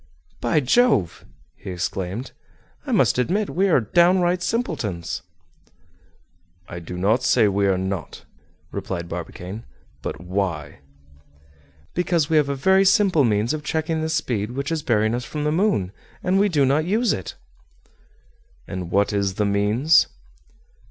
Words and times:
"By 0.39 0.61
Jove!" 0.61 1.25
he 1.55 1.69
exclaimed, 1.69 2.31
"I 2.87 2.91
must 2.91 3.19
admit 3.19 3.51
we 3.51 3.69
are 3.69 3.79
down 3.79 4.19
right 4.19 4.41
simpletons!" 4.41 5.21
"I 6.67 6.79
do 6.79 6.97
not 6.97 7.21
say 7.21 7.47
we 7.47 7.67
are 7.67 7.77
not," 7.77 8.25
replied 8.71 9.07
Barbicane; 9.07 9.63
"but 10.01 10.19
why?" 10.19 10.79
"Because 11.93 12.31
we 12.31 12.37
have 12.37 12.49
a 12.49 12.55
very 12.55 12.83
simple 12.83 13.23
means 13.23 13.53
of 13.53 13.63
checking 13.63 14.01
this 14.01 14.15
speed 14.15 14.53
which 14.53 14.71
is 14.71 14.81
bearing 14.81 15.13
us 15.13 15.23
from 15.23 15.43
the 15.43 15.51
moon, 15.51 15.91
and 16.23 16.39
we 16.39 16.49
do 16.49 16.65
not 16.65 16.83
use 16.85 17.13
it!" 17.13 17.35
"And 18.67 18.89
what 18.89 19.13
is 19.13 19.35
the 19.35 19.45
means?" 19.45 20.07